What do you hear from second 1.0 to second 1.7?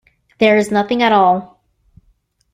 at all.